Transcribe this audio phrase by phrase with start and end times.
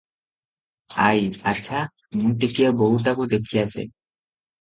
[1.07, 1.81] ଆଈ- ଆଚ୍ଛା,
[2.21, 3.85] ମୁଁ ଟିକିଏ ବୋହୂଟାକୁ ଦେଖି ଆସେ।